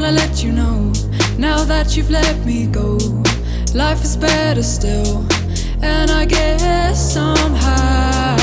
wanna 0.00 0.12
let 0.12 0.42
you 0.42 0.50
know 0.50 0.90
now 1.36 1.62
that 1.62 1.94
you've 1.94 2.10
let 2.10 2.46
me 2.46 2.66
go. 2.66 2.96
Life 3.74 4.02
is 4.02 4.16
better 4.16 4.62
still, 4.62 5.26
and 5.82 6.10
I 6.10 6.24
guess 6.24 7.12
somehow 7.12 8.36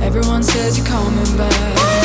everyone 0.00 0.42
says 0.42 0.78
you're 0.78 0.86
coming 0.86 1.36
back. 1.36 1.99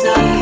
It's 0.00 0.04
not 0.04 0.37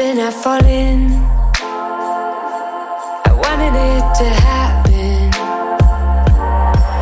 been 0.00 0.18
I 0.18 0.30
falling? 0.30 1.10
I 3.28 3.32
wanted 3.42 3.74
it 3.90 4.04
to 4.20 4.26
happen. 4.48 5.28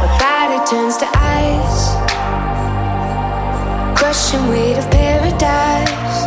My 0.00 0.08
body 0.24 0.58
turns 0.68 0.96
to 1.02 1.08
ice, 1.14 1.82
crushing 3.96 4.48
weight 4.48 4.76
of 4.78 4.90
paradise. 4.90 6.18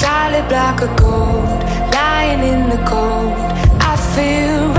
Solid 0.00 0.46
block 0.48 0.82
of 0.82 0.96
gold, 0.96 1.60
lying 1.92 2.42
in 2.52 2.68
the 2.68 2.80
cold. 2.86 3.34
I 3.90 3.96
feel. 4.14 4.75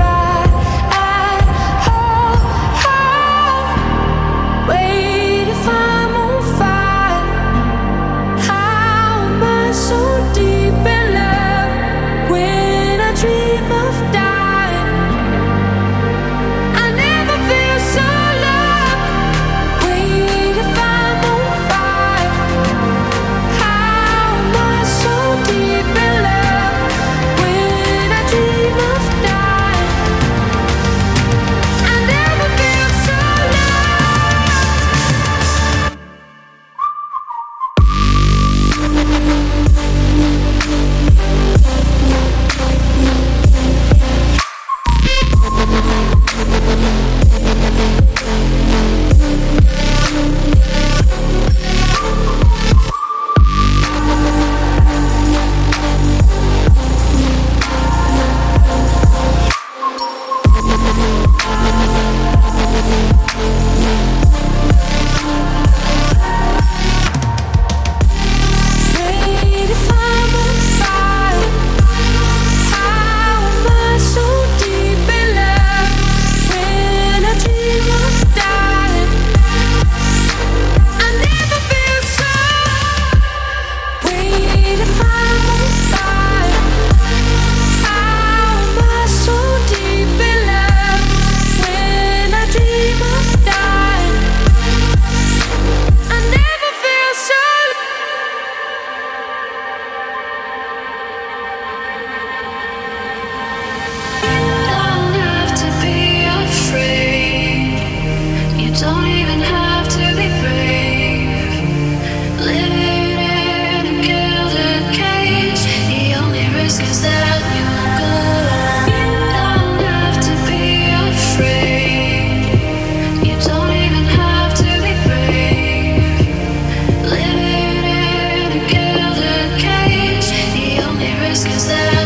That 131.68 131.97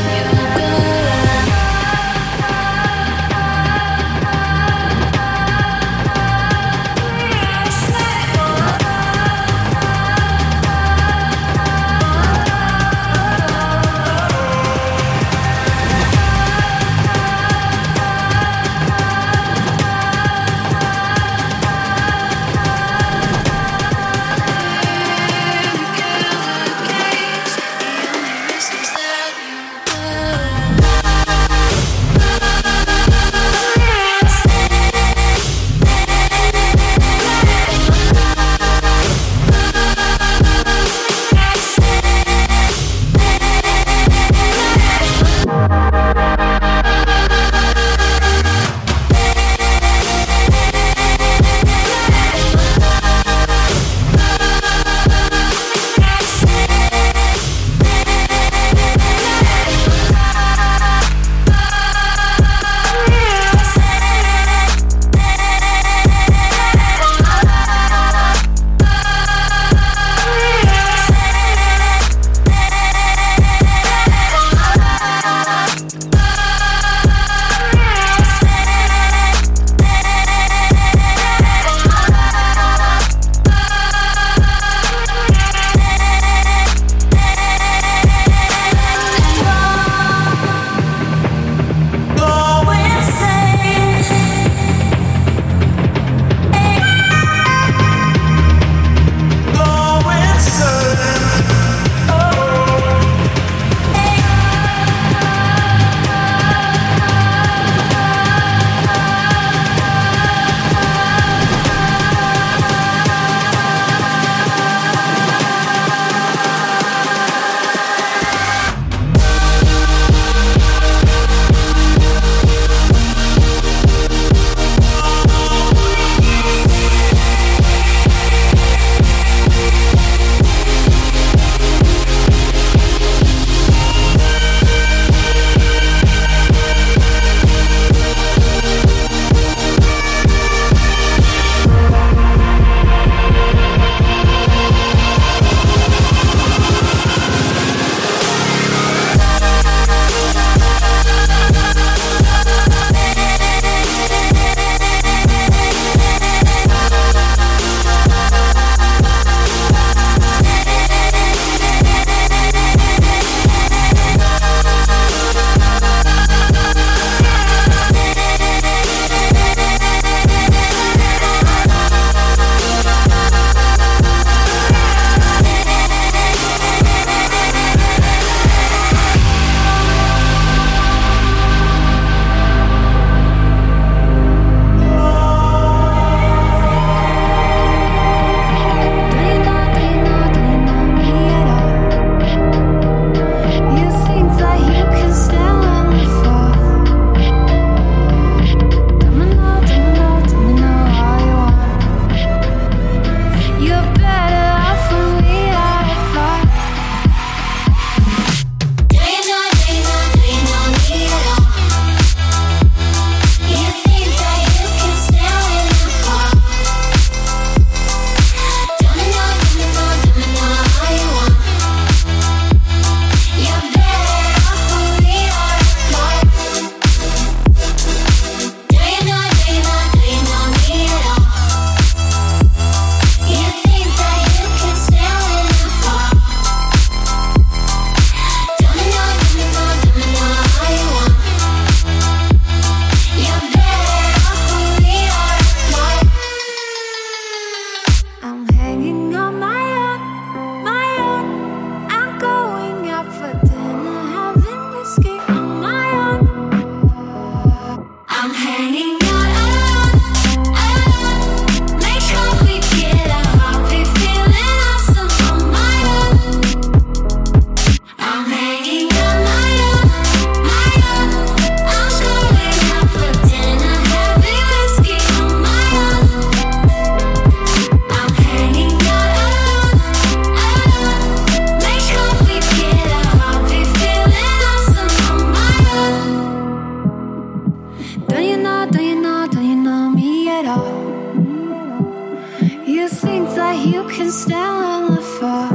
you 293.54 293.84
can 293.88 294.10
stand 294.10 294.64
on 294.64 294.94
the 294.94 295.02
fall. 295.02 295.51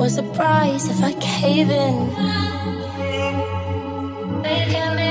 was 0.00 0.16
the 0.16 0.22
price 0.32 0.88
if 0.88 1.02
I 1.02 1.12
cave 1.20 1.68
in? 1.68 1.94
Wake 4.42 4.74
at 4.84 4.90
me, 4.98 5.08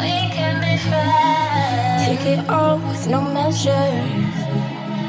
wake 0.00 0.38
at 0.46 0.54
me 0.62 0.72
cry. 0.86 2.04
Take 2.04 2.26
it 2.34 2.40
all 2.50 2.78
with 2.78 3.06
no 3.06 3.20
measure. 3.20 3.90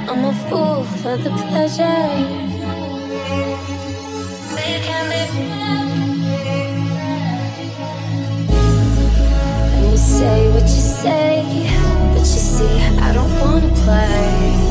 I'm 0.09 0.25
a 0.25 0.33
fool 0.45 0.83
for 1.01 1.17
the 1.17 1.31
pleasure. 1.49 2.05
Wake 4.55 4.89
at 4.97 5.03
me. 5.09 5.21
When 9.71 9.91
you 9.91 9.97
say 9.97 10.51
what 10.53 10.67
you 10.75 10.83
say, 11.01 11.43
but 12.13 12.25
you 12.33 12.41
see 12.53 12.75
I 13.07 13.11
don't 13.11 13.33
wanna 13.41 13.71
play. 13.83 14.62